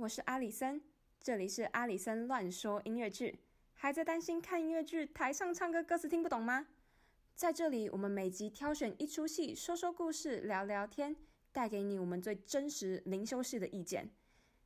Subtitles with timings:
[0.00, 0.80] 我是阿里森，
[1.20, 3.40] 这里是阿里森乱说音乐剧。
[3.74, 6.68] 还在担心看音乐剧台上唱歌歌词听不懂吗？
[7.34, 11.16] 在这里，我们每集挑选一出戏，说说故事，聊聊天，
[11.50, 14.08] 带给你我们最真实、零修饰的意见，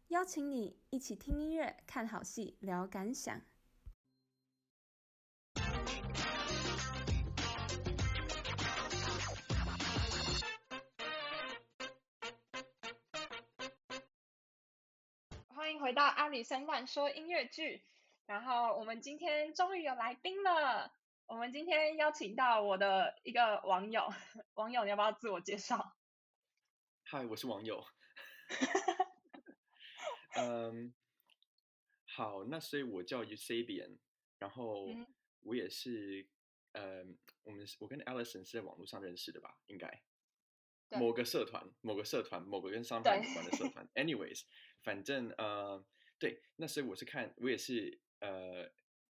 [0.09, 3.41] 邀请你一起听音乐、看好戏、聊感想。
[15.83, 17.83] 回到阿里森乱说音乐剧，
[18.27, 20.95] 然后我们今天终于有来宾了。
[21.27, 24.09] 我们今天邀请到我的一个网友，
[24.55, 25.97] 网友你要不要自我介绍？
[27.03, 27.84] 嗨，我是网友。
[30.39, 30.95] 嗯，
[32.06, 33.98] 好，那所以我叫 Eusebian，
[34.39, 34.87] 然后
[35.41, 36.28] 我也是，
[36.75, 39.59] 嗯，嗯，我们我跟 Alison 是在网络上认识的吧？
[39.67, 40.01] 应该。
[40.91, 43.89] 某个社团，某个社团，某个跟商品有关的社团。
[43.95, 44.42] Anyways，
[44.82, 45.84] 反正呃，
[46.18, 48.70] 对，那时候我是看，我也是呃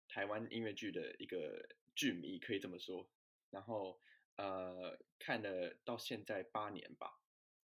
[0.08, 3.10] 台湾音乐剧的一个剧迷，可以这么说。
[3.50, 4.00] 然后
[4.36, 7.20] 呃看了到现在八年吧，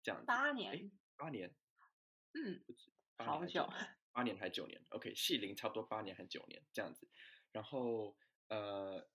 [0.02, 0.28] 这样子。
[0.28, 0.92] 八年。
[1.18, 1.54] 八年。
[2.34, 2.64] 嗯。
[2.66, 2.92] 不止。
[3.18, 3.70] 好久。
[4.12, 7.08] 八年还九年？OK，戏龄差不多八年还九年这样子。
[7.52, 8.18] 然后
[8.48, 9.08] 呃。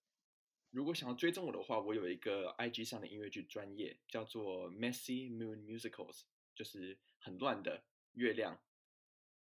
[0.70, 6.24] 如果想要追踪我的话，我有一个 IG 上的音乐剧专业，叫做 Messy Moon Musicals，
[6.55, 8.61] 就是很乱的月亮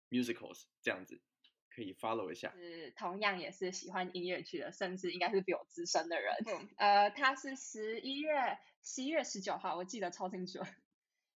[0.10, 1.22] musicals 这样子，
[1.70, 2.52] 可以 follow 一下。
[2.56, 6.34] 是同样也是喜欢音乐剧的，甚至应该是比我资深的人。
[6.48, 10.60] 嗯、 呃，他是十一月十一月十九号，我记得超清楚，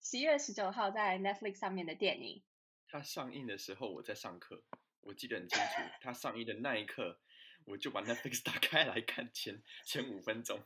[0.02, 2.44] 十一月十九号在 Netflix 上面的电影。
[2.88, 4.64] 它上映的时候我在上课，
[5.02, 5.82] 我记得很清楚。
[6.02, 7.20] 它上映的那一刻。
[7.66, 10.62] 我就把 Netflix 打开来看前前五分钟。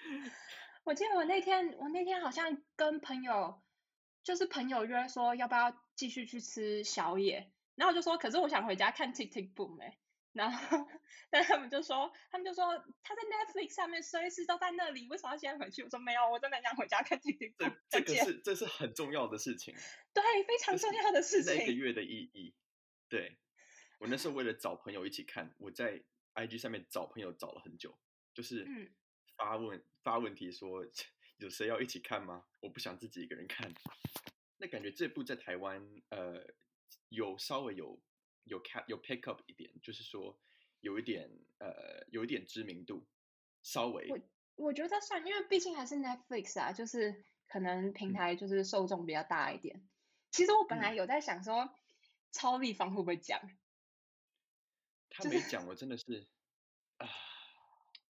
[0.82, 3.60] 我记得我那天，我那天好像跟朋友，
[4.24, 9.98] 就是朋友约说要不要继续去吃宵夜，然后我就说，可是我想回家看 Tick Tick Boom 哎，
[10.32, 10.88] 然后
[11.30, 15.82] 但他们就说，他们就说他在 Netflix 上面随时都在那里，为什么要现在回去？
[15.82, 17.76] 我说没有，我真的想回家看 Tick Tick Boom。
[17.88, 19.74] 这个是这是很重要的事情，
[20.12, 22.54] 对，非常重要的事情，那个月的意义，
[23.08, 23.36] 对。
[24.00, 26.02] 我那时候为了找朋友一起看，我在
[26.34, 27.96] IG 上面找朋友找了很久，
[28.34, 28.66] 就是
[29.36, 30.84] 发问、嗯、发问题说
[31.38, 32.44] 有谁要一起看吗？
[32.60, 33.72] 我不想自己一个人看。
[34.58, 36.46] 那感觉这部在台湾呃
[37.08, 38.00] 有稍微有
[38.44, 40.38] 有 cap 有 pick up 一点，就是说
[40.80, 43.06] 有一点呃有一点知名度，
[43.62, 44.08] 稍微。
[44.08, 44.18] 我
[44.56, 49.76] 我觉得算，因为毕竟还是 Netflix 啊，就是可能平台就是受众比较大一点。
[49.76, 49.88] 嗯、
[50.30, 51.70] 其实我本来有在想说，嗯、
[52.30, 53.40] 超立方会不会讲？
[55.10, 56.26] 他没讲，我真的是
[56.96, 57.08] 啊！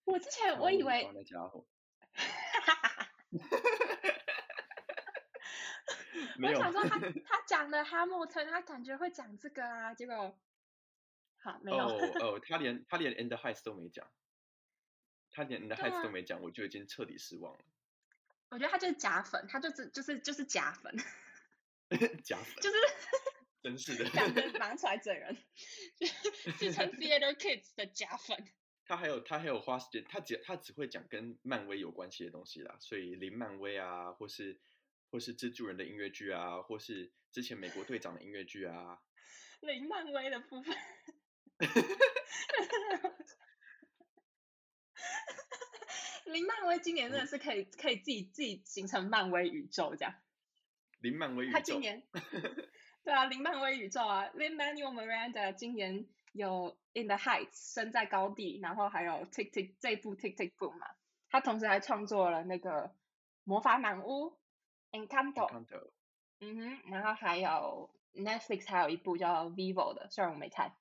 [0.04, 1.66] 我之前我以为那家伙，
[6.42, 10.38] 我想说他 他讲的 Hamilton，他感觉会讲这个啊，结果
[11.42, 14.10] 好没有哦哦， 他连他连 the Heights 都没讲，
[15.30, 17.64] 他连 the Heights 都没讲，我就已经彻底失望了。
[18.50, 20.94] 我觉得他就是假粉，他就是就是就是假粉，
[22.24, 22.76] 假粉就是。
[23.62, 25.36] 真是的，讲的拿出来整人，
[26.58, 28.46] 自称 Theater Kids 的假粉。
[28.86, 34.60] 他还有他还有花时间，他只他只会讲跟漫威有关系的东西啦，所以林漫威啊，或是
[35.10, 39.00] 或是蜘蛛人的音乐剧啊，或是之前美国队长的音乐剧啊。
[39.60, 40.76] 林漫威的部分。
[46.26, 50.14] 林漫威今年真的是可以可以自己自己形成漫威宇宙这样。
[51.00, 51.54] 林漫威宇宙。
[51.54, 52.02] 他今年。
[53.04, 60.88] 对啊，林漫威宇宙啊，Lin-Manuel Miranda 今年有 In the Heights 身在高地，然后还有 Tick Tick 这部 Tick Tick Boom 嘛，
[61.30, 62.92] 他同时还创作了那个
[63.44, 64.36] 魔法满屋
[64.90, 65.48] Encanto，
[66.40, 70.74] 嗯哼，然后还有 Netflix 还有一部叫 Vivo 的，虽然我没看，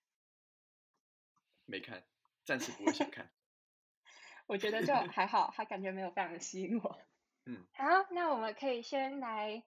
[1.65, 2.03] 没看，
[2.43, 3.29] 暂时不会想看，
[4.47, 6.99] 我觉得就还好，他感觉没有非常的吸引我，
[7.45, 9.63] 嗯，好，那我们可以先来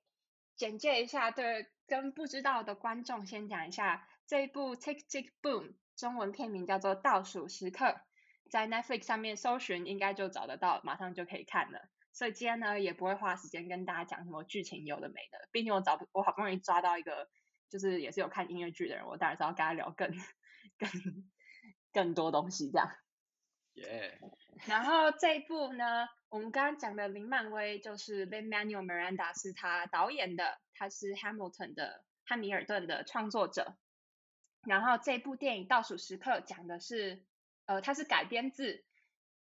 [0.57, 1.71] 简介一下对。
[1.89, 7.85] 跟不知道的观众先讲一下，这一部《Tick Tick Boom》中文片名叫做《倒数时刻》，
[8.51, 11.81] 在 Netflix 上面搜寻应该就找得到，马上就可以看了。
[12.13, 15.49] 所以今天呢，也不会花时间跟大家讲什么剧情有的没的。
[15.53, 17.29] 毕竟我找我好不容易抓到一个，
[17.71, 20.11] 就是也是有看音乐剧的人，我当然是要跟他聊更
[20.79, 20.91] 更
[21.93, 22.91] 更多东西这样。
[23.75, 24.19] 耶。
[24.67, 30.59] 然后这一部呢，我们刚刚讲的林漫威就是 Lin-Manuel Miranda 是他导演的。
[30.79, 33.79] 他是 Hamilton 的汉密尔顿的创作者，
[34.67, 37.23] 然后这部电影《倒数时刻》讲的是，
[37.67, 38.85] 呃，它是改编自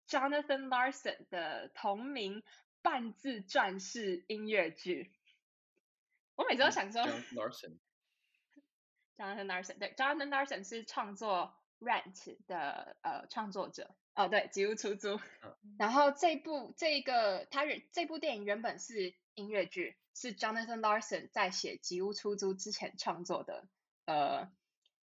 [0.09, 2.43] Jonathan Larson 的同名
[2.83, 5.13] 半自传式音乐剧。
[6.37, 7.23] 我每次都想说， 嗯
[9.17, 11.55] ，Larson，Jonathan Larson，对，Jonathan Larson 是创作
[11.85, 12.15] 《Rent》
[12.47, 13.95] 的呃创作者。
[14.15, 15.17] 哦，对，吉屋出租。
[15.43, 23.67] 嗯、然后这部这个他原这部电影原本是音乐剧，是 Jonathan Larson 在写《吉屋出租》之前创作的，
[24.05, 24.53] 呃，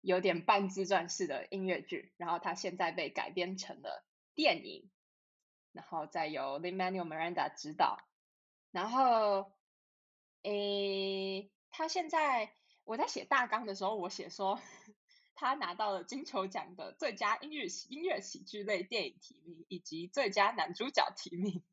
[0.01, 2.13] 有点半自传式的音乐剧。
[2.17, 4.05] 然后他现在被改编成了
[4.35, 4.89] 电影，
[5.71, 8.03] 然后再由 Lin-Manuel Miranda 执导。
[8.71, 9.53] 然后，
[10.43, 12.53] 诶，他现在
[12.83, 14.59] 我在写大纲的时候，我写说。
[15.33, 21.63] 他拿到了金球奖的最佳音乐音乐喜剧类电影提名，以及最佳男主角提名。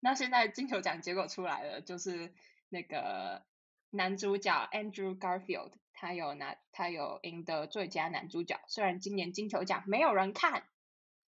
[0.00, 2.34] 那现在金球奖结果出来了，就是
[2.68, 3.46] 那个
[3.90, 5.70] 男主角 Andrew Garfield，
[6.00, 8.58] 他有拿，他有赢得最佳男主角。
[8.68, 10.66] 虽然今年金球奖没有人看，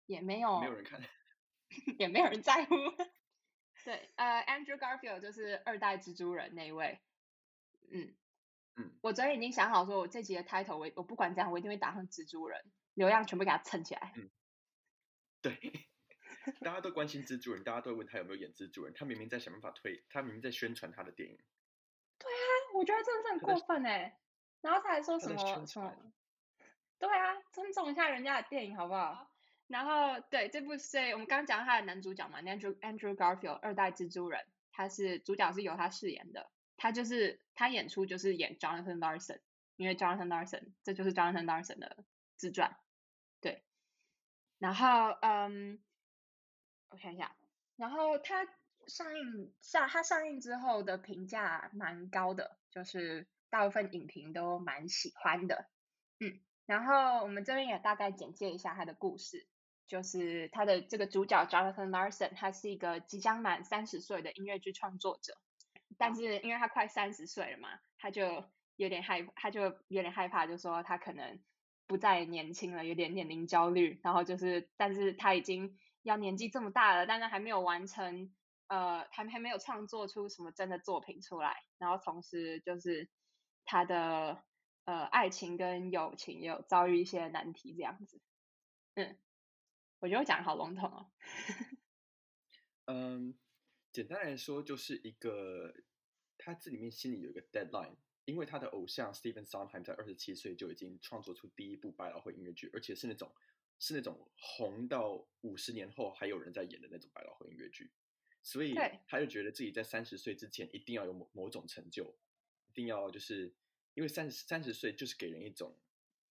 [0.07, 0.99] 也没有没有人看，
[1.99, 2.73] 也没有人在乎。
[3.85, 6.99] 对，呃，Andrew Garfield 就是二代蜘蛛人那一位，
[7.91, 8.15] 嗯。
[8.77, 12.59] 嗯，我昨天已经想好说，我这集的 title 我我不管怎样，我一定会打上蜘蛛人，
[12.95, 14.13] 流量全部给他蹭起来。
[14.17, 14.29] 嗯，
[15.43, 15.55] 对，
[16.61, 21.37] 大家都关心蜘蛛人，大家都问他有没有演蜘蛛人，他明明在想办法推，他明明在宣传他的电影。
[22.17, 24.17] 对啊，我觉得真的是很过分哎，
[24.65, 25.95] 然后他还说什么什么？
[26.97, 29.29] 对啊，尊重一下人家的电影好不好？
[29.67, 36.49] 然后对这部是我们刚刚讲他的男主角嘛，Andrew Andrew Garfield 二代蜘蛛人，他是主角是由他饰演的。
[36.77, 39.39] 他就是他演出就是演 Jonathan Larson，
[39.75, 42.03] 因为 Jonathan Larson 这就是 Jonathan Larson 的
[42.37, 42.75] 自传，
[43.39, 43.63] 对。
[44.57, 45.79] 然后嗯，
[46.89, 47.35] 我看一下，
[47.75, 48.47] 然后他
[48.87, 55.69] 上映下他上映之后的评价蛮高的，就是大部分影评都蛮喜欢的，
[56.19, 56.41] 嗯。
[56.65, 59.47] 然后我们这边也大概简介一下他的故事，
[59.87, 65.37] 就是他的这个主角 Jonathan Larson，他是一个即将满三十岁的音乐剧创作者。
[65.97, 68.43] 但是因为他快三十岁了嘛，他就
[68.75, 71.39] 有点害，他就有点害怕，就说他可能
[71.87, 74.01] 不再年轻了，有点年龄焦虑。
[74.03, 78.35] 然后就是，但是他已经要年纪这么大了，但是还没有完成，
[78.67, 81.55] 呃，还还没有创作出什么真的作品出来。
[81.77, 83.07] 然后同时就是
[83.65, 84.43] 他的
[84.85, 88.21] 呃爱情跟友情也有遭遇一些难题这样子。
[88.93, 89.17] 嗯，
[89.99, 91.11] 我觉得我讲的好笼统哦。
[92.87, 93.37] 嗯。
[93.91, 95.73] 简单来说，就是一个
[96.37, 97.95] 他这里面心里有一个 deadline，
[98.25, 103.33] 因为他的偶像 Stephen Sondheim 在二十七岁就已经创作出第一部百老汇音乐剧，而且是那种
[103.79, 107.89] 是那种红到五十年后还有人在演的那种百老汇音乐剧，
[108.43, 108.75] 所以
[109.07, 112.24] 他就觉得自己在三十岁之前一定要有某某种成就，一
[112.75, 113.51] 定要就是
[113.95, 115.75] 因为三十三十岁就是给人一种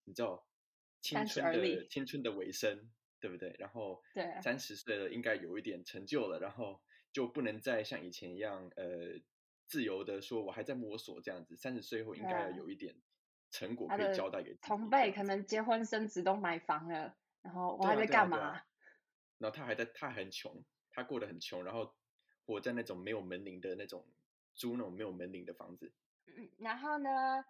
[0.04, 0.46] 你知道
[1.00, 3.56] 青春的青春的尾声，对不对？
[3.58, 6.80] 然后对三十岁了应该有一点成就了，然后。
[7.14, 9.20] 就不能再像以前一样，呃，
[9.68, 11.56] 自由的说，我还在摸索这样子。
[11.56, 12.92] 三十岁后应该要有一点
[13.52, 14.52] 成果可以交代给。
[14.56, 18.36] 同辈可能结婚生子都买房了，然后我还在干嘛？
[18.36, 18.66] 啊啊啊、
[19.38, 21.94] 然后他还在，他很穷，他过得很穷，然后
[22.46, 24.04] 活在那种没有门铃的那种
[24.52, 25.92] 租那种没有门铃的房子。
[26.26, 27.44] 嗯，然后呢，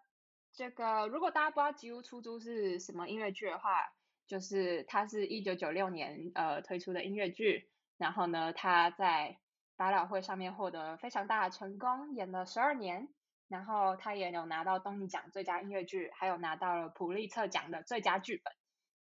[0.53, 3.93] 这个如果大家不知道《吉屋出租》是什么音乐剧的话，
[4.27, 9.39] 就是它是一九九六年呃推出的音乐剧，然后呢，他在
[9.77, 13.09] 百老汇上面获得非常大的成功，演了十二年，
[13.49, 18.53] 然后他也有拿到东尼奖最佳音乐剧，还有拿到了普利策奖的最佳剧本。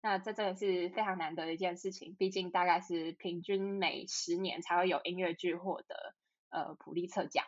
[0.02, 6.14] 那这真的是非常难得的一件事情，毕竟大概是平均每十年才会有音乐剧获得
[6.50, 7.46] 呃普利策奖。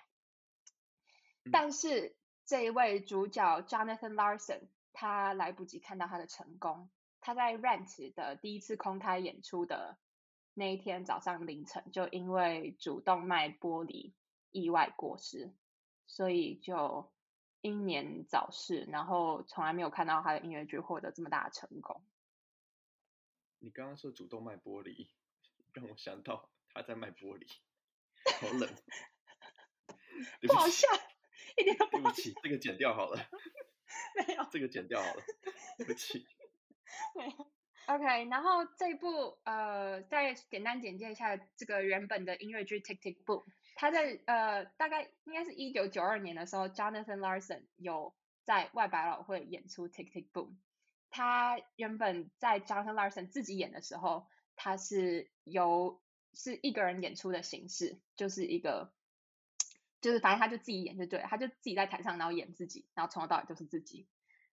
[1.52, 2.15] 但是
[2.46, 6.88] 这一位主角 Jonathan Larson，他来不及看到他的成功，
[7.20, 9.98] 他在 Rent 的第一次公开演出的。
[10.58, 14.14] 那一天早上凌晨，就因为主动脉剥离
[14.52, 15.52] 意外过世，
[16.06, 17.12] 所以就
[17.60, 22.00] 英年早逝，然后从来没有看到他的音乐剧获得这么大的成功。
[23.58, 25.10] 你刚刚说主动脉剥离，
[25.74, 27.46] 让我想到他在卖玻璃，
[28.40, 28.74] 好冷，
[30.46, 30.88] 不好笑，
[31.56, 32.02] 一点都不好。
[32.04, 33.20] 对不起，这个剪掉好了。
[34.26, 35.22] 没有，这个剪掉好了，
[35.78, 36.26] 对不起。
[37.16, 37.50] 没有。
[37.86, 43.44] OK，然后这一部呃，再简单简介一下这个原本的音乐剧《Tick Tick Boom》，
[43.76, 48.12] 他在呃大概应该是一九九二年的时候，Jonathan Larson 有
[48.44, 50.48] 在外百老汇演出《Tick Tick Boom》。
[51.10, 56.02] 他原本在 Jonathan Larson 自己演的时候，他是由
[56.34, 58.92] 是一个人演出的形式，就是一个
[60.00, 64.08] 就是反正他就自己演就对了，他就自己在台上然后演自己，然后从头到尾都是自己。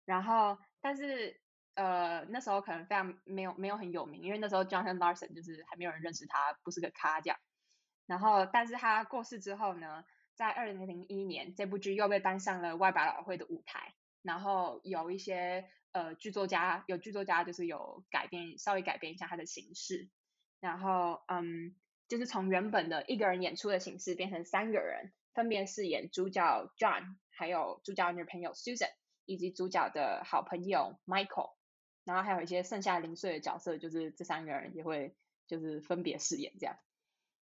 [0.04, 1.40] 然后但是。
[1.74, 7.38] 呃，那时候可能非常没有没有很有名，因为那时候 Jonathan Larson 就是还没有人认识他，不是个咖这样。
[8.06, 13.94] 然后，但是他过世之后呢，在二零零一年，这部剧又被搬上了外百老汇的舞台。
[14.20, 20.10] 然后有一些呃剧作家，有剧作家就是有改变，稍微改变一下它的形式，
[20.60, 21.74] 然后嗯，
[22.06, 28.92] 就是从原本的一个人演出的形式变成三个人，分别饰演主角 John，还有主角女朋友 Susan，
[29.24, 31.54] 以及主角的好朋友 Michael，
[32.04, 35.14] 然后还有一些剩下零碎的角色，就是这三个人也会
[35.46, 36.76] 就是分别饰演这样。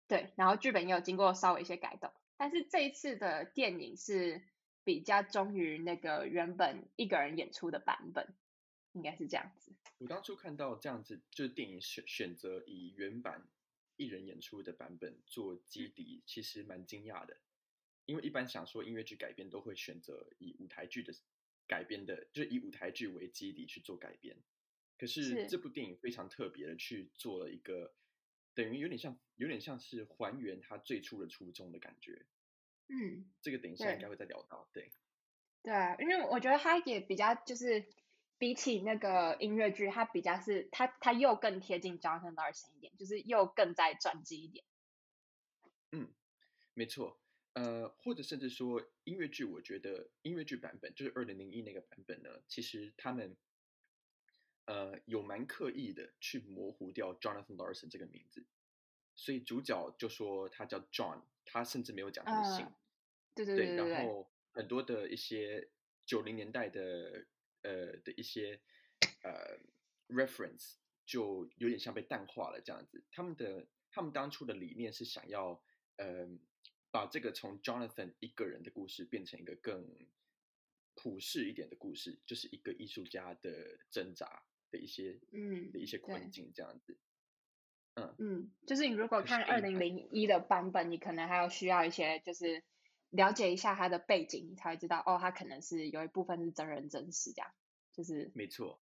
[0.07, 4.41] 对，然后剧本也有经过稍微一些改动，但是这一次的电影是
[4.83, 8.35] 比较忠于那个原本一个人演出的版本，
[8.91, 9.73] 应该是这样子。
[9.97, 13.47] 我当初看到这样子，就是电影选选择以原版
[13.95, 17.37] 一人演出的版本做基底，其实蛮惊讶的，
[18.05, 21.13] 因为一般想说音乐剧改编都会选择以舞台剧的
[21.67, 24.37] 改编的，就是以舞台剧为基底去做改编，
[24.97, 27.93] 可是这部电影非常特别的去做了一个。
[28.53, 32.25] 等于有点像，有点像是还原他最初的初衷的感觉。
[32.87, 34.69] 嗯，这个等一下应该会再聊到。
[34.71, 34.93] 对，
[35.61, 37.85] 对，因为我觉得他也比较就是
[38.37, 44.63] 比起那个音乐剧，它比较是它它又更贴近 Jonathan Larson 一点，就是又更在传记一点。
[45.91, 46.13] 嗯，
[46.73, 47.19] 没错。
[47.55, 53.35] 呃，或者甚至说音乐剧，我觉得音乐剧版本就是二零零一那个版本呢，其实他们。
[54.67, 58.43] 呃，有蛮刻意的去模糊掉 Jonathan Larson 这个名字，
[59.13, 62.65] 所以主角就说他叫 John，他甚至没有讲他的姓。
[63.35, 65.69] 对对对，对，对，然后很多的一些
[66.03, 67.27] 九零年代的
[67.61, 68.59] 呃的一些
[69.21, 69.59] 呃
[70.07, 73.03] reference 就有点像被淡化了这样子。
[73.11, 75.63] 他们的他们当初的理念是想要
[75.97, 76.27] 呃
[76.95, 79.85] 把这个从 Jonathan 一个人的故事变成一个更
[80.95, 84.43] 普世一点的故事，就是一个艺术家的挣扎。
[84.71, 86.97] 的一些嗯的一些困境这样子，
[87.93, 92.63] 嗯嗯，就是你如果看二零零一的版本，你可能还要需要一些就是
[93.11, 97.53] 了解一下他的背景，你才会知道哦，他可能是有一部分是真人真事这样，
[97.93, 98.81] 就是没错，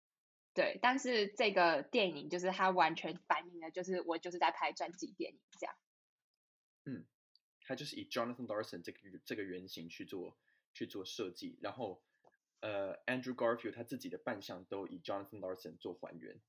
[0.54, 0.80] 对。
[0.82, 5.76] 但是这个电影就是它完全反映的，就是我就是在拍传记电影这样。
[6.86, 7.06] 嗯，
[7.64, 10.38] 他就是以 Jonathan Larson 这个这个原型去做
[10.74, 12.02] 去做设计，然后。
[12.64, 16.40] 呃、uh，Andrew Garfield 他自己的扮相都以 Jonathan Larson 做还原。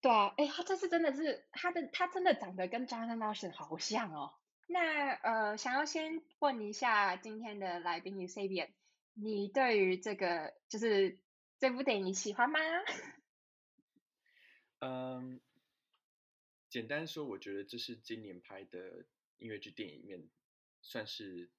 [0.00, 4.32] 对啊，哎，他这次真的是他的，他真的长得跟 Jonathan Larson 好像哦。
[4.66, 8.70] 那呃，想要先问一下今天的来宾 Eusebian，
[9.12, 11.18] 你对于这个就是
[11.58, 12.58] 这部电影你喜欢吗？
[14.80, 15.38] 嗯，
[16.70, 19.04] 简单说，我觉得这是今年拍的
[19.36, 20.26] 音乐剧电影里面
[20.88, 21.50] 算是。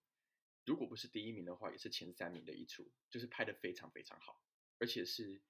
[0.65, 4.39] 如果不是第一名的话，也是前三名的一出，就是拍的非常非常好，
[4.77, 5.41] 而且是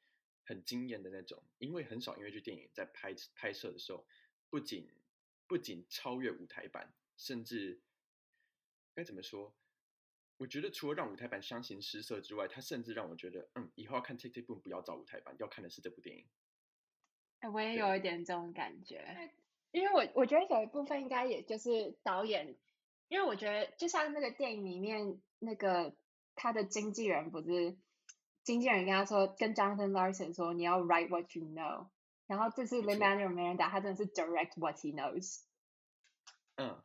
[0.46, 1.44] 很惊艳的那种。
[1.58, 4.08] 因为很少音乐剧电影在拍拍摄的时候，
[4.50, 4.88] 不仅
[5.46, 7.82] 不仅超越舞台版，甚至
[8.96, 9.54] 该怎么说？
[10.38, 16.26] 我觉得除了让舞台版相形失色之外，它甚至让我觉得，嗯，以后要看《Tick Tick Boom》不要找舞台版，要看的是这部电影。
[17.40, 19.34] 哎，我也有一点这种感觉，
[19.72, 22.56] 因为我我觉得有一部分应该也就是导演。
[23.10, 25.96] 因为我觉得，就像那个电影里面那个
[26.36, 27.76] 他的经纪人不是，
[28.44, 31.88] 经纪人跟他说，跟 Jonathan Larson 说你要 write what you know，
[32.28, 35.42] 然后这次 Lin-Manuel Miranda 他真的是 direct what he knows，
[36.56, 36.82] 嗯，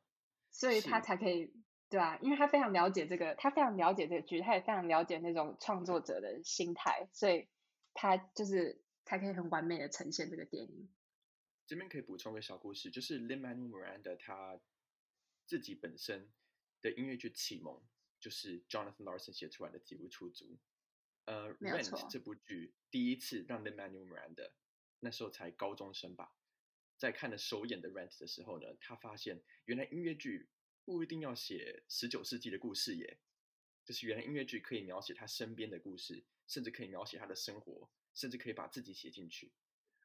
[0.50, 1.52] 所以他才可以，
[1.90, 2.18] 对吧？
[2.22, 7.46] 因为他非常了解这个，他非常了解这个剧，他也非常了解那种创作者的心态，所以
[7.92, 10.88] 他就是才可以很完美的呈现这个电影。
[11.66, 14.58] 这边可以补充个小故事，就是 Lin-Manuel Miranda 他。
[15.46, 16.32] 自己本身
[16.80, 17.82] 的音乐剧启蒙
[18.18, 20.54] 就是 Jonathan Larson 写出来的《几无出租》。
[21.26, 24.52] 呃，《Rent》这部剧第一次让 Lin-Manuel Miranda
[25.00, 26.34] 那时候才高中生吧，
[26.96, 30.48] 在看了首演的《Rent》的时候呢，他发现原来音乐剧
[30.84, 33.18] 不一定要写十九世纪的故事耶，
[33.84, 39.52] 就是原来音乐剧可以描写他身边的故事，甚至可以描写他的生活，甚至可以把自己写进去，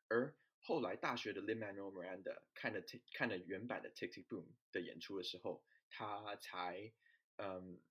[0.08, 0.36] 而。
[0.62, 2.82] 后来大学的 Lin-Manuel Miranda 看了
[3.14, 6.92] 看了原版的 Tick Tick Boom 的演出的时候，他才
[7.38, 7.82] 嗯，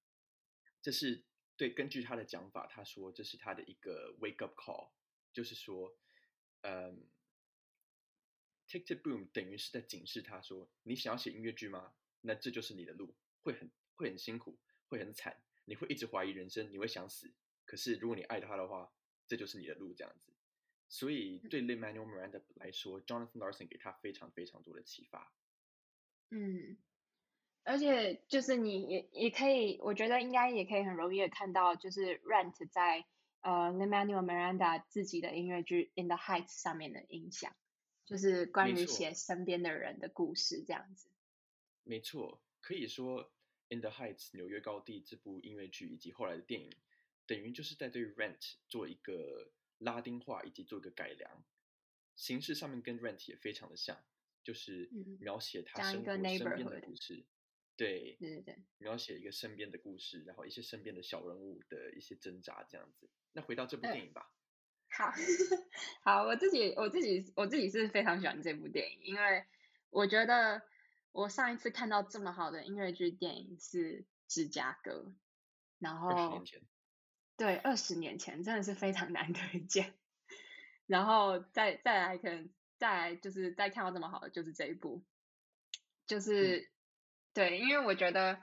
[0.80, 1.25] 这是
[1.56, 4.90] 对，根据他的讲法，他说这是他的一个 wake up call，
[5.32, 5.98] 就是说，
[6.60, 7.08] 嗯
[8.68, 11.94] ，Tick Tick Boom 等于是在警示他说，你想要写音乐剧吗？
[12.20, 17.32] 那这就是你的路，会很会很辛苦，会很惨，你会一直怀疑人生，你会想死。
[17.64, 18.92] 可是如果你爱他的话，
[19.26, 20.32] 这就是你的路，这样子。
[20.88, 25.33] 所以对 Lin-Manuel Miranda 来说，Jonathan Larson 给他非常非常多的启发。
[26.30, 26.76] 嗯，
[27.64, 33.04] 而且就是你也也可以，我觉得应该也可以很容易的看到，就是 Rent 在
[33.40, 37.54] 呃 Lin-Manuel Miranda 自己的音乐剧 In the Heights 上面的影响，
[38.04, 41.11] 就是关于写身边的人的故事这样子。
[41.85, 43.30] 没错，可以说
[43.68, 46.71] In the Heights 纽约高地这部音乐剧以及后来的电影，
[47.26, 51.30] 等于就是在对 Rent 做一个拉丁化以及做一个改良，
[52.16, 54.04] 形式上面跟 Rent 也非常的像，
[54.42, 57.25] 就是描写他生活身边的故事，
[57.76, 63.08] 对，对对对，描写一个身边的故事，然后一些身边的小人物的一些挣扎这样子。
[63.32, 64.32] 那回到这部电影吧。
[64.90, 65.12] 好，
[66.02, 69.44] 好，我自己我自己我自己是非常喜欢这部电影，因为
[69.90, 70.62] 我觉得
[71.12, 74.92] 我上一次看到这么好的音乐剧电影是《芝加哥》，
[75.78, 76.42] 然后。
[77.38, 79.95] 对，二十年前真的是非常难得一见，
[80.87, 85.04] 然后再再来可能再来就是再看到这么好的就是这一部，
[86.09, 86.68] 就是、嗯、
[87.35, 88.42] 对，因为我觉得，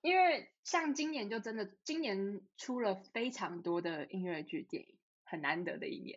[0.00, 6.16] 因为像今年就真的今年出了非常多的音乐剧电影，很难得的一年，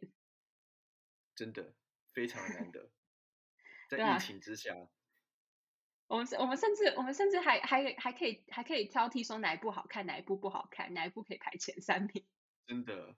[1.34, 1.74] 真的
[2.14, 2.92] 非常难得，
[3.90, 4.76] 在疫情之下。
[6.08, 12.26] 我们我们甚至我们甚至还还还可以还可以挑剔说哪一部好看，哪一部不好看，哪一部可以排前三名。
[12.66, 13.16] 真的，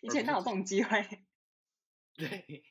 [0.00, 1.02] 以前哪有这种机会？
[2.14, 2.62] 对，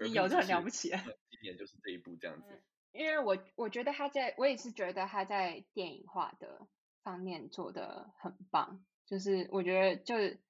[0.00, 0.98] 你有就很了不起了。
[1.30, 2.62] 今年就是这一部这样子。
[2.92, 6.66] 因为我我觉得他在，我也是觉得他在电影化的
[7.04, 10.40] 方面做的很棒，就是我觉得就是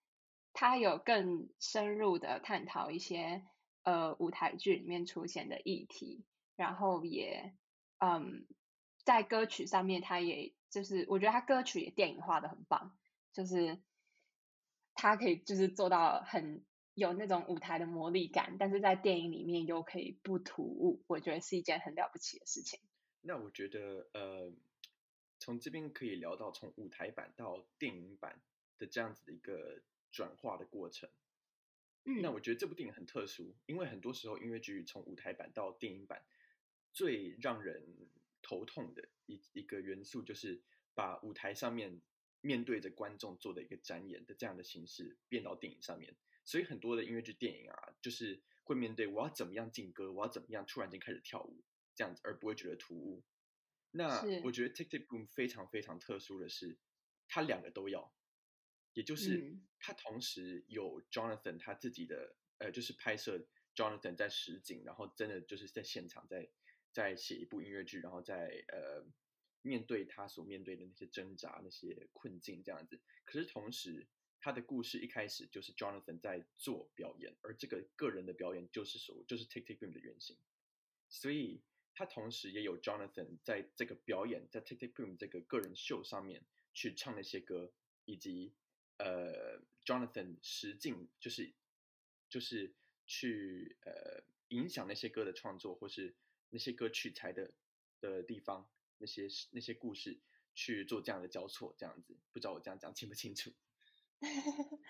[0.55, 3.43] 他有更深入的探讨一些
[3.83, 6.25] 呃舞台剧里面出现的议题，
[6.57, 7.55] 然后也。
[7.99, 8.47] 嗯，
[9.05, 12.95] 在歌曲上面，他也就是我觉得他歌曲也电影化的很棒，
[13.33, 13.79] 就是
[14.95, 22.81] 他可以就是做到很有那种舞台的魔力感，但是在电影里面又可以不突兀，我觉得是一件很了不起的事情。
[23.23, 24.53] 那我觉得呃，
[25.39, 28.41] 从这边可以聊到从舞台版到电影版
[28.77, 31.09] 的这样子的一个转化的过程。
[32.05, 36.23] 嗯，那我觉得这部电影很特殊，因为很多时候音乐剧从舞台版到电影版。
[36.97, 38.09] 最让人
[38.41, 40.63] 头痛的一一个元素，就是
[40.95, 42.01] 把舞台上面
[42.41, 46.17] 面对着观众做的一个展演的这样的形式变到电影上面。
[46.47, 51.63] 所以很多的音乐剧电影啊，就是会面对我要怎么样进歌，我要怎么样突然间开始跳舞
[51.95, 53.23] 这样子，而不会觉得突兀。
[53.91, 56.79] 那我觉得《Tick Tick Boom》非常非常特殊的是，
[57.29, 58.11] 它两个都要，
[58.95, 66.49] 也就是它同时有 Jonathan 他自己的呃，就是拍摄 Jonathan 在实景，然后真的就是在现场在。
[66.97, 69.05] 在写一部音乐剧，然后在呃
[69.61, 72.99] 面对他所面对的那些挣扎、那些困境这样子。
[73.27, 74.07] 可是同时，
[74.41, 80.39] 他的故事一开始就是 Jonathan 在做表演，而这个个人的表演就是所就是 Tick Tick Boom 的原型。
[81.11, 81.61] 所以
[81.93, 87.75] 他同时也有 Jonathan 在这个表演，在 Tick Tick Boom 这个个人秀上面去唱那些歌，
[88.07, 88.55] 以及
[88.97, 91.53] 呃 Jonathan 实境就是
[92.31, 96.17] 就是去呃影响那些歌的创作，或是。
[96.51, 97.53] 那些歌曲材的
[98.01, 100.21] 的地方，那些那些故事
[100.55, 103.53] 去做这样的交错，这样子，不知道我这样讲清不清楚？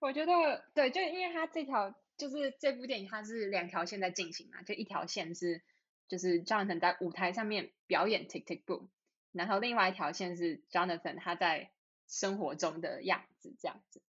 [0.00, 5.62] 我觉得对，就因为他这条就是这部电影，它是两条线在进行嘛，就一条线是
[6.08, 8.88] 就是 Jonathan 在舞台上面表演 Tick Tick Boom，
[9.32, 11.70] 然后另外一条线是 Jonathan 他在
[12.08, 14.02] 生活中的样子，这样子。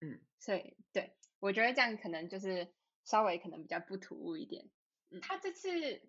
[0.00, 2.72] 嗯，所以对，我觉得这样可能就是
[3.04, 4.70] 稍微可能比较不突兀一点。
[5.20, 6.00] 他这次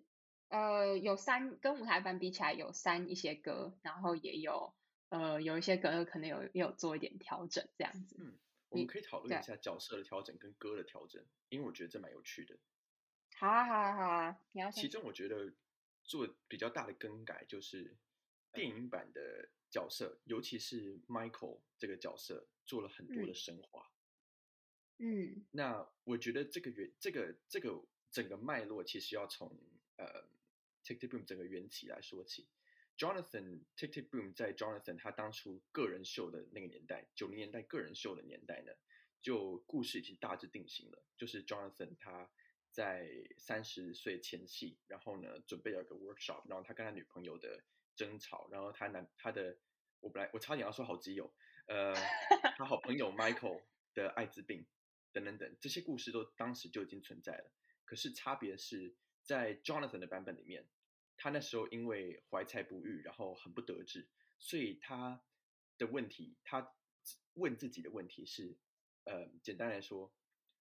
[0.48, 4.72] 呃有删，跟舞台版比起来有删一些歌，然后也有
[5.08, 8.16] 呃有一些歌可能有也有做一点调整这样子。
[8.18, 8.38] 嗯，
[8.68, 12.56] 我们可以讨论一下角色的调整跟歌的调整，因为我觉得这蛮有趣的。
[13.36, 15.52] 好啊好啊好啊，你要其中我觉得
[16.04, 17.96] 做比较大的更改就是
[18.52, 23.90] 电影版的角色，尤其是 Michael 这个角色做了很多的升华。
[24.98, 27.84] 嗯，那我觉得这个原这个这个。
[28.14, 29.50] 整个脉络其实要从
[29.96, 30.06] 呃
[30.84, 32.46] TikTok Boom 整个缘起来说起。
[32.96, 38.72] Jonathan TikTok Boom 在 Jonathan 他当初个人秀的那个年代，九零年代个人秀的年代呢，
[39.20, 41.02] 就故事已经大致定型了。
[41.16, 42.30] 就是 Jonathan 他
[42.70, 47.64] 在三十岁前夕，然后呢准备了一个 workshop，然后他跟他女朋友的
[47.96, 49.58] 争吵，然后他男他的
[49.98, 51.34] 我本来我差点要说好基友，
[51.66, 51.92] 呃，
[52.56, 54.64] 他好朋友 Michael 的艾滋病
[55.12, 57.50] 等等等，这些故事都当时就已经存在了。
[57.84, 60.66] 可是差别是在 Jonathan 的版本里面，
[61.16, 65.22] 他那时候因为怀才不遇，然后很不得志，所以他
[65.78, 66.74] 的问题，他
[67.34, 68.56] 问自己的问题是，
[69.04, 70.12] 呃，简单来说，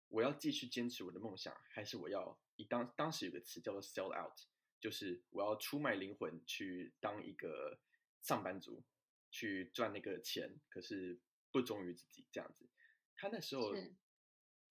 [0.10, 4.38] 我要继续坚持我的梦想，还是我要以当当时有个词叫做 sell out，
[4.80, 7.80] 就是我要出卖灵魂去当一个
[8.22, 8.84] 上班族，
[9.32, 11.20] 去赚那个钱，可是
[11.52, 12.70] 不忠于自己这样子。
[13.16, 13.74] 他那时候，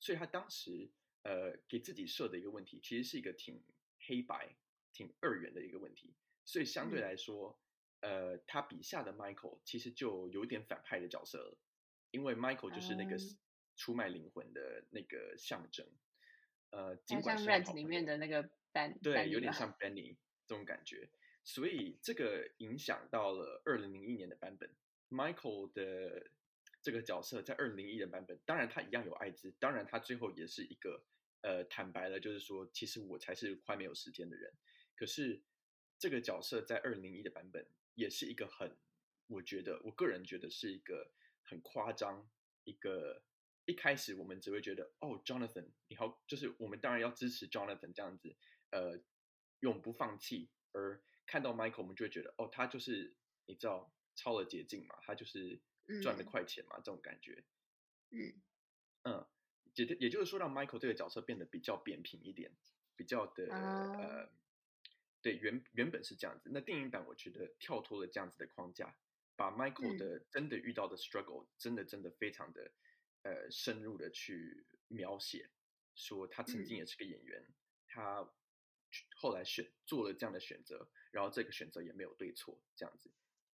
[0.00, 0.90] 所以他当时。
[1.22, 3.62] 呃，给自己设的一个问题，其实是一个挺
[4.00, 4.56] 黑白、
[4.92, 7.58] 挺二元的一个问题，所以相对来说，
[8.00, 11.58] 嗯、呃，他笔下的 Michael 其实就有点反派的角色了，
[12.10, 13.16] 因为 Michael 就是那个
[13.76, 15.86] 出卖灵魂的那个象征。
[16.70, 21.08] 嗯、呃，尽管是像 Rent 里面的那个 Ben，对，有点像 Benny 这种感觉。
[21.44, 24.74] 所以这个影响到了二零零一年的版本
[25.10, 26.30] ，Michael 的
[26.82, 31.04] 这个角色在二零零一的版本，当然他一样有艾滋，当然他最后也是一个
[31.42, 34.52] 呃坦白了，就是说其实我才是快没有时间的人。
[34.96, 35.40] 可是
[35.98, 38.76] 这个角色在二零零一的版本也是一个很，
[39.28, 42.28] 我觉得我个人觉得是一个很夸张，
[42.64, 43.22] 一个
[43.64, 48.36] 一开始我们只会觉得哦，Jonathan 你好，就是我们当然要支持 Jonathan 这样子，
[48.70, 49.00] 呃，
[49.60, 51.02] 永不放弃而。
[51.24, 53.14] 看到 Michael，我们就会觉得，哦，他就是
[53.46, 55.60] 你知道，抄了捷径嘛，他就是
[56.00, 57.42] 赚的快钱嘛，嗯、这种感觉。
[58.10, 58.40] 嗯
[59.02, 59.26] 嗯，
[59.74, 62.52] 也也就是说，让 Michael 这个角色变得比较扁平一点，
[62.94, 63.98] 比较的、uh...
[63.98, 64.32] 呃，
[65.22, 66.50] 对，原原本是这样子。
[66.52, 68.96] 那电影版我觉得跳脱了这样子的框架，
[69.34, 72.70] 把 Michael 的真的遇到的 struggle，、嗯、真的真的非常的
[73.22, 75.50] 呃深入的去描写，
[75.96, 77.54] 说他曾经也是个演员，嗯、
[77.88, 78.32] 他。
[79.16, 83.10] 后来选做了这样的选择，然后这个选择也没有对错，这样子。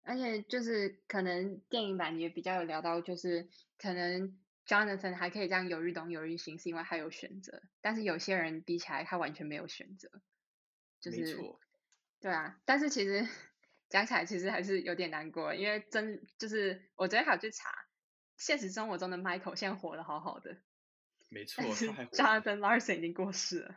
[0.07, 7.61] 而且就是可能电影版也比较有聊到，就是可能 Jonathan 还可以这样犹豫东犹豫西，是因为他有选择。
[7.81, 10.09] 但是有些人比起来，他完全没有选择。
[10.99, 11.59] 就是、没错。
[12.19, 13.27] 对啊，但是其实
[13.89, 17.69] 讲起来其实还是有点难过，因为真就是我昨天还有去查，
[18.37, 20.57] 现实生活中的 Michael 现在活得好好的。
[21.29, 21.63] 没错，
[22.13, 23.75] Jonathan Larson 已经过世了。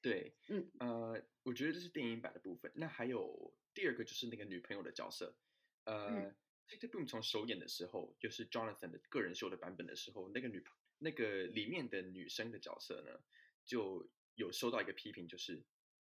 [0.00, 2.72] 对，嗯，呃，我觉得这是电影版的部分。
[2.74, 5.36] 那还有第二个就是那个女朋友的角色，
[5.84, 6.36] 呃，嗯、
[6.68, 10.64] Tick Tick Boom 从首演的时候，就是 Jonathan 的个人秀的版本的时候，那个女
[10.98, 13.20] 那个里面的女生的角色呢，
[13.64, 15.64] 就有收到一个批评，就是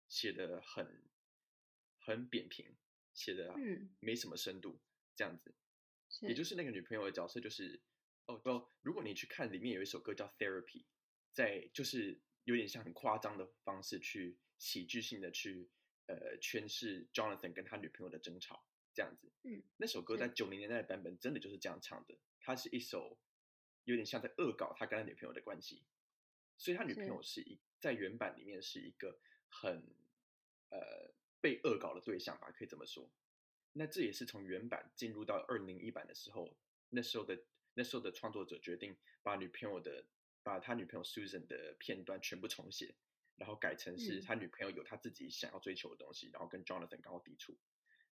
[0.08, 1.04] 写的很
[1.98, 2.74] 很扁平，
[3.14, 3.54] 写的
[4.00, 4.80] 没什么深度，
[5.14, 5.54] 这样子。
[6.22, 7.80] 也就是那个女朋友的角色，就是
[8.26, 10.86] 哦，不，如果你去看里面有一首歌叫 Therapy，
[11.32, 12.20] 在就是。
[12.44, 15.68] 有点像很夸张的方式去喜剧性的去
[16.08, 19.30] 呃诠释 Jonathan 跟他女朋友的争吵这样子。
[19.44, 22.18] 嗯，那首歌在九零年代的版本真的就是这样唱的。
[22.40, 23.16] 它是一首
[23.84, 25.84] 有点像在恶搞他跟他女朋友的关系，
[26.56, 29.80] 所以他女朋友是一在原版里面是一个很
[30.70, 33.08] 呃被恶搞的对象吧，可以这么说。
[33.72, 36.56] 那这也是从原版进入到二零一版的时候，
[36.90, 37.40] 那时候的
[37.74, 40.04] 那时候的创作者决定把女朋友的。
[40.40, 42.94] 把他女朋友 Susan 的片段全部重写，
[43.38, 47.56] 然后改成是他女朋友有他自己想要追求的东西，嗯、然后跟 Jonathan 刚好抵触。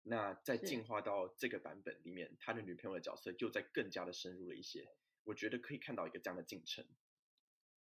[0.04, 4.88] 那在进化到这个版本里面，他的女朋友的角色又在更加的深入了一些。
[5.24, 6.86] 我觉得可以看到一个这样的进程。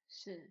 [0.09, 0.51] 是，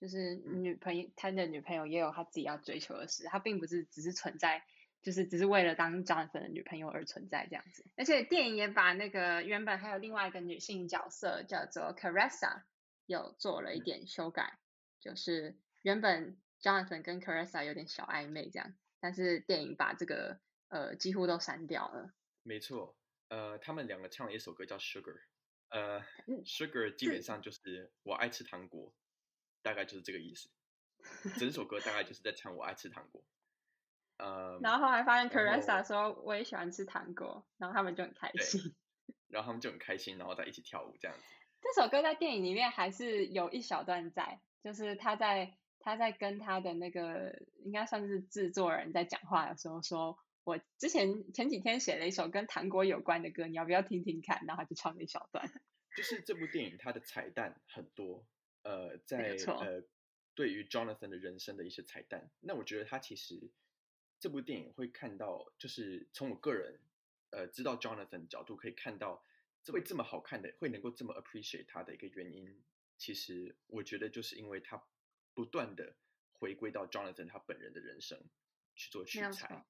[0.00, 4.64] 就是女朋友、嗯，他的女朋友也有他自己要追求的事，他并不是只是存在，
[5.02, 7.86] 就是只是为了当 Jonathan 的女朋友而存在这样子。
[7.96, 12.64] 而且电影也把那个原本还有另外一个女性角色叫做 Caressa。
[13.06, 14.58] 有做了一点修改，
[14.98, 22.10] 就是原本 Jonathan 跟 Carissa 有点小暧昧这样，但是电影把这个呃几乎都删掉了。
[22.42, 22.96] 没错，
[23.28, 25.20] 呃，他们两个唱了一首歌叫 Sugar，
[25.68, 26.00] 呃
[26.46, 28.94] ，Sugar 基本上就是我爱吃糖果，
[29.60, 30.48] 大概就是这个意思。
[31.38, 33.22] 整首歌大概就是在唱我爱吃糖果。
[34.16, 38.74] 呃，然后后来发现 Carissa 说我也喜欢吃糖果，然后他们就很开心。
[39.28, 41.24] 然后他们就很开心，然后再一起跳舞这样子。
[41.60, 54.42] 这首歌在电影里面还是有一小段在，就是他在他在跟他的那个应该算是制作人在讲话的时候说，我之前前几天写了一首跟糖果有关的歌，你要不要听听看？
[54.46, 55.48] 然后他就唱了一小段。
[55.96, 58.26] 就是这部电影它的彩蛋很多，
[58.62, 59.84] 呃，在呃
[60.34, 63.50] 对于 Jonathan 的人生的一些彩蛋，那我觉得他其实
[64.18, 66.80] 这部电影会看到，就是从我个人
[67.30, 69.22] 呃知道 Jonathan 的角度可以看到。
[69.72, 72.62] 会这么好看的，会能够这么 appreciate 他的一个原因，
[72.98, 74.76] 其实我觉得就是因为他
[75.34, 75.96] 不断的
[76.32, 78.18] 回归到 Jonathan 他本人的人生
[78.74, 79.66] 去做取材。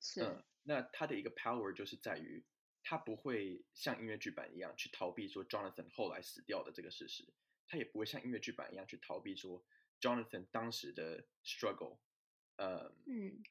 [0.00, 0.22] 是。
[0.22, 2.44] 嗯，那他的一个 power 就是在于
[2.82, 7.32] 他不会像音乐剧版一样去逃避说 Jonathan 后来死掉的这个事实，
[7.68, 9.64] 他也不会像音乐剧版一样去逃避说
[10.00, 11.98] Jonathan 当时的 struggle，
[12.56, 13.42] 呃，嗯，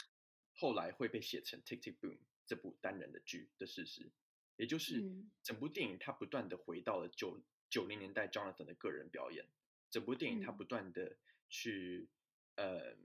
[0.53, 4.11] 后来会被写成 Tick Tick Boom 这部单人的剧的事实。
[4.57, 5.01] 也就是
[5.41, 9.47] 整部电影，它不断的回到了九九零年代 Jonathan 的个人表演。
[9.89, 11.17] 整部电影它不断的
[11.51, 12.09] 去、
[12.55, 12.97] 嗯、呃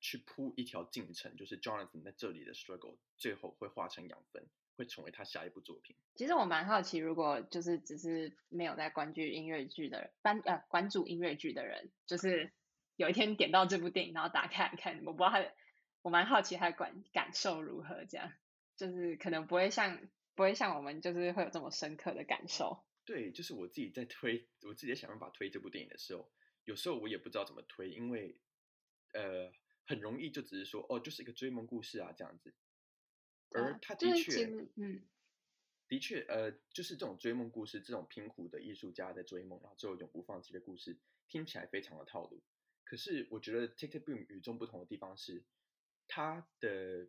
[0.00, 5.94] 去铺一条进程，就是 Jonathan 在这里的 struggle 最后会化成养分，会成为他下一部作品。
[6.16, 12.52] 其实我蛮好奇，如果就是只是没有在关注音乐剧的人，关呃关注音乐剧的人，就是
[12.96, 15.54] 有一天点到这部电影，然后打开来看，我不知道他的，
[16.02, 18.32] 我蛮好奇他的感感受如何，这样
[18.76, 20.00] 就是可能不会像。
[20.36, 22.82] 不会像我们就是会有这么深刻的感受。
[23.04, 26.30] 对，就是我自己在推，我自己在想办法推这部电影的时候，
[26.64, 28.36] 有时候我也不知道怎么推，因为
[29.12, 29.52] 呃，
[29.86, 32.54] 很容易就只是说哦，就是一个追梦故事啊这样子。
[33.50, 34.44] 而他的确，
[34.76, 35.02] 嗯，
[35.88, 40.96] 的确，呃，就是这种追梦故事，这种贫苦的艺术家在追梦，然后最后永不放弃的故事，
[41.26, 42.40] 听起来非常的套路。
[42.84, 45.42] 可是我觉得《Tick Boom》与众不同的地方是，
[46.06, 47.08] 他的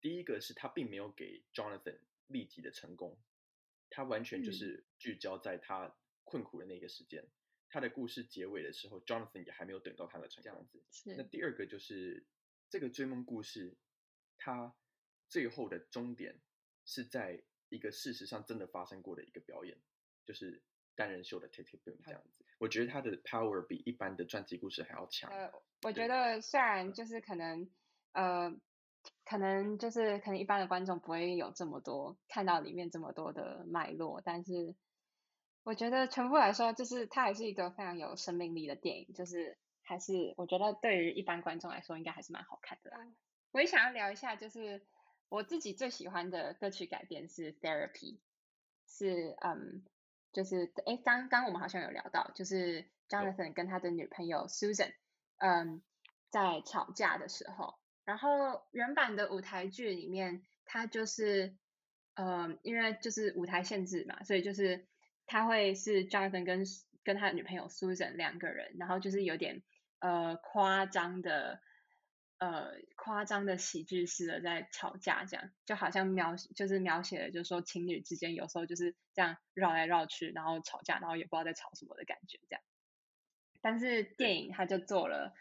[0.00, 3.16] 第一个是他并没有给 Jonathan 立即的成功，
[3.90, 7.22] 他完全就是聚焦在他困苦的那个时间。
[7.22, 7.30] 嗯、
[7.74, 10.80] 他的故事结尾的时候，Jonathan 也还没有等到他的成这样子。
[10.92, 11.16] 是。
[11.16, 12.24] 那第二个就是
[12.70, 13.76] 这个追梦故事，
[14.38, 14.72] 它。
[15.26, 16.38] 最后的终点
[16.84, 19.76] 是在一个事实上真的发生过的一个表演，
[20.24, 20.62] 就是
[20.94, 22.44] 单人秀的 Tick Tick Boom 这样子。
[22.58, 25.28] 我觉得他的 power 比一般的传记故事还要强。
[25.32, 25.50] 呃，
[25.82, 27.68] 我觉得虽然就是可能，
[28.12, 28.54] 呃，
[29.24, 34.76] 可能就是可能一般的观众不会有这么多看到里面这么多的脉络，但是
[35.64, 42.98] 我觉得全部来说，就是它还是一个非常有生命力的电影，就是还是我觉得对于一般观众来说，应该还是蛮好看的啦。
[43.50, 44.86] 我也想要聊一下，就是。
[45.30, 48.18] 我自己最喜欢的歌曲改编是《Therapy》，
[48.86, 49.84] 是嗯，
[50.32, 54.92] 就是诶，刚刚我们好像有聊到，就是 Jonathan 跟他的女朋友 Susan，
[55.38, 55.82] 嗯，
[56.30, 57.74] 在吵架的时候，
[58.04, 61.56] 然后原版的舞台剧里面，他就是
[62.14, 64.86] 嗯，因为就是舞台限制嘛，所以就是
[65.26, 66.64] 他会是 Jonathan 跟
[67.02, 69.62] 跟他的女朋友 Susan 两个人，然后就是有点
[70.00, 71.60] 呃夸张的。
[72.38, 82.62] 呃，夸张的喜剧式的在吵架，这样就好像描就是描写了，就是说情侣之间有时候就是这样绕来绕去，然后吵架，然后也不知道在吵什么的感觉，这样。
[83.62, 85.32] 但是电影他就做了，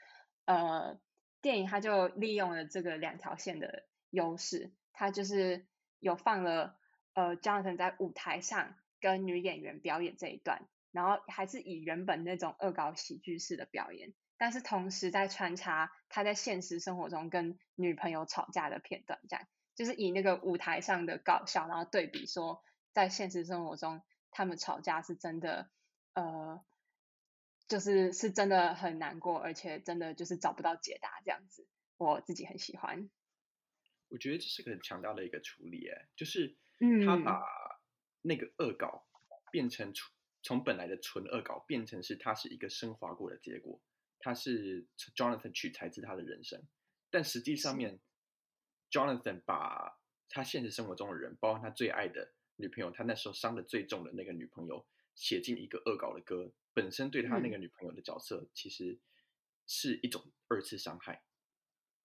[0.45, 0.97] 呃，
[1.41, 5.65] 电影他就利用了这个两条线的优势，他就是
[5.99, 6.77] 有放了
[7.15, 14.13] 呃，Jonathan 在舞台上跟女演员表演这一段，然后还是以原本那种恶搞喜剧式的表演。
[14.37, 22.63] 但是同时在穿插他在现实生活中跟女朋友吵架的片段，这样就是以那个舞台上的搞笑，然后对比说
[22.93, 25.69] 在现实生活中他们吵架是真的，
[26.13, 26.63] 呃，
[27.67, 33.09] 就是是真的很难过，而且真的就是找不到解答这样子，我自己很喜欢。
[34.07, 36.55] 我觉得这是个很强大的一个处理，哎，就是
[37.05, 37.41] 他把
[38.23, 39.05] 那个恶搞
[39.51, 43.79] 变成从从本来的纯恶搞变成是他是一个升华过的结果。
[44.19, 46.63] 他是 Jonathan 取材自他的人生，
[47.09, 47.99] 但实际上面
[48.89, 58.97] ，Jonathan 把他现实生活中的人，包括他最爱的女朋友，他那时候伤的最重的那个女朋友，写进一个恶搞的歌，本身对他那个女朋友的角色，其实
[59.67, 61.23] 是一种二次伤害。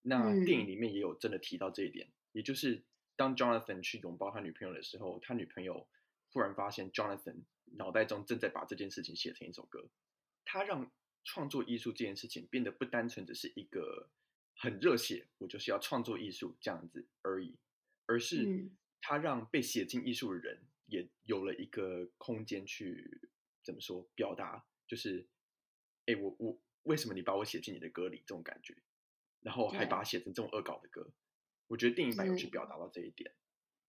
[0.01, 2.83] 那电影里面也有真的提到这一点，也就是
[3.15, 5.87] 当 Jonathan 去拥抱他女朋友的时候，他女朋友
[6.31, 7.43] 忽然发现 Jonathan
[7.77, 9.89] 脑袋中正在把这件事情写成一首歌，
[10.45, 10.91] 他让。
[11.25, 14.09] 创作艺术这件事情变得不单纯只是一个
[14.55, 17.59] 很热血，我就是要创作艺术这样子而已，
[18.07, 23.29] 而是他让被写进艺术的人也有了一个空间去
[23.61, 25.27] 怎么说表达，就是，
[26.05, 28.75] 哎，我我为什么你把我写进你的歌里这种感觉，
[29.41, 31.11] 然后还把它写成这种恶搞的歌，
[31.67, 33.31] 我觉得电影版有去表达到这一点。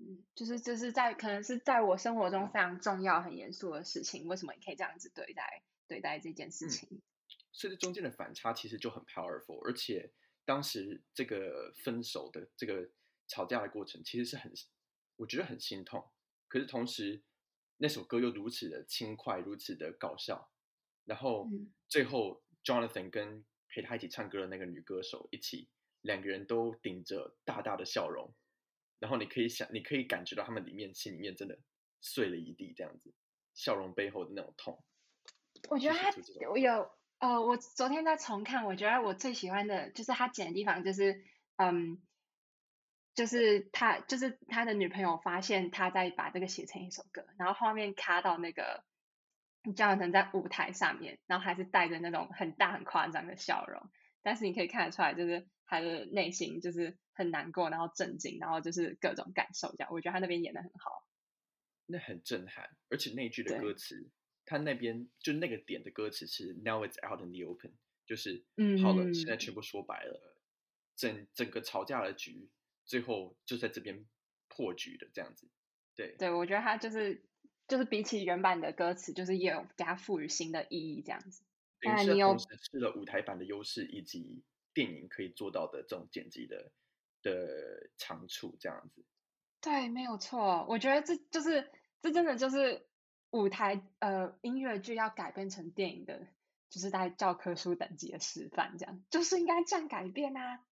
[0.01, 6.89] 嗯，就是这是在可能是在我生活中非常重要、很严肃的事情，为什么你可以这样子对待对待这件事情？
[6.91, 7.03] 嗯
[7.53, 10.13] 所以这中间的反差其实就很 powerful，而且
[10.45, 12.89] 当时这个分手的这个
[13.27, 14.53] 吵架的过程其实是很，
[15.17, 16.09] 我觉得很心痛。
[16.47, 17.23] 可是同时
[17.79, 20.53] 那首歌又如此的轻快，如此的搞笑。
[21.05, 21.49] 然后
[21.89, 25.69] 最后 Jonathan 跟陪他一起唱歌的那个女歌手一起，
[26.03, 28.33] 两个人都顶着大大的笑容。
[29.01, 31.59] 然后你可以想，你可以感觉到他们里面心里面真的
[32.01, 33.13] 碎了一地，这样子，
[33.55, 34.81] 笑容背后的那种痛。
[35.69, 36.13] 我觉得他
[36.49, 36.89] 我有。
[37.21, 41.23] 呃，我昨天在重看，我觉得我最喜欢的就是他剪的地方，就是
[41.57, 42.01] 嗯，
[43.15, 48.83] 就是他就是他的女朋友发现他在把这个写成一首歌，然后后面卡到那个
[49.65, 53.91] Jonathan 在舞台上面，然后还是带着那种很大很夸张的笑容，
[54.23, 61.07] 但是你可以看得出来，就是他的内心就是很难过，然后震惊，然后就是各种感受这样，我觉得他那边演的很好，
[61.87, 64.11] 那很震撼，而且那句的歌词。
[64.47, 67.73] 他那边就那个点的歌词是 Now it's out in the open，
[68.05, 70.37] 就是嗯好了，嗯、现在全部说白了，
[70.97, 72.51] 整整个吵架的局
[72.85, 74.05] 最后就在这边
[74.49, 75.49] 破局的这样子。
[75.95, 77.23] 对，对我觉得他就是
[77.69, 81.45] 就是比起原版的歌词，就是也有给他赋予新的意义这样子。
[81.83, 84.43] 当然你有试了舞台版的优势以及
[84.75, 86.73] 电影可以做到的这种剪辑的
[87.23, 89.05] 的长处这样子。
[89.61, 91.71] 对，没有错，我觉得这就是
[92.03, 92.87] 这真的就是。
[93.33, 96.27] 舞台呃音乐剧要改编成电影的，
[96.69, 100.65] 就是在教科书等级的示范，这样就是应该这样改变啊。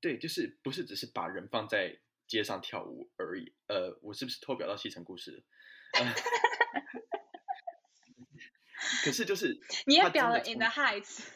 [0.00, 3.54] 对，就是不是只是把人放在街上跳舞而已。
[3.68, 5.44] 呃，我是不是偷表到西城故事？
[5.94, 6.02] 呃、
[9.04, 11.28] 可是就是你也表了 In the Heights。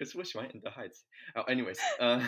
[0.00, 1.02] 可是我喜欢 In the Heights。
[1.34, 2.18] 哦，anyways，呃，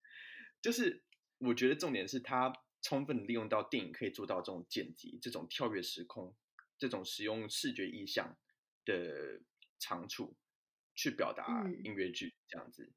[0.62, 1.04] 就是
[1.36, 2.50] 我觉得重点是他。
[2.82, 6.34] 充分利用到电影可以做到这种剪辑、这种跳跃时空、
[6.78, 8.38] 这种使用视觉意象
[8.86, 9.42] 的
[9.78, 10.34] 长处，
[10.94, 12.90] 去表达音乐剧这样子。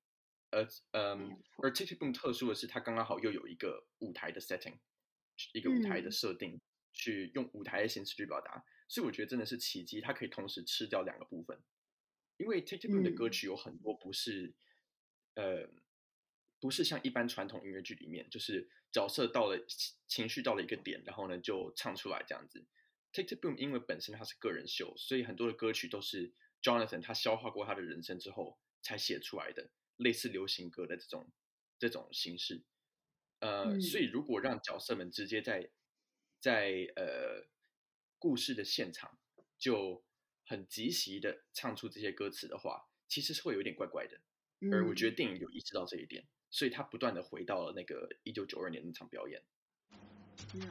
[0.52, 4.78] 而嗯，而 Tick Tick Boom 特殊的是，它刚刚好又有一个舞台的 setting，
[5.52, 6.62] 一个舞台的设定，
[6.94, 8.64] 去用舞台的形式去表达。
[8.88, 11.62] 所以我觉得真的是奇迹，它可以同时吃掉两个部分。
[12.38, 14.54] 因为 Tick Boom 的歌曲有很多不是，
[15.36, 15.70] 呃。
[16.60, 19.66] 不是像一般传统音乐剧里面，就是角色到了
[20.08, 22.66] 情绪到了一个点，然后呢就唱出来这样子。
[23.12, 31.30] Tick Boom 因为本身它是个人秀，所以很多的歌曲都是 Jonathan 他消化过他的人生之后才写出来的，类似流行歌的这种
[31.78, 32.64] 这种形式。
[33.40, 35.70] 呃，嗯、所以如果让角色们直接在
[36.40, 37.46] 在呃
[38.18, 39.20] 故事的现场
[39.58, 40.06] 就
[40.54, 44.20] 很即席的唱出这些歌词的话，其实是会有点怪怪的。
[44.72, 46.24] 而我觉得电影有意识到这一点。
[46.52, 49.42] 所以他不断的回到了那个一九九二年那场表演。
[50.54, 50.70] 嗯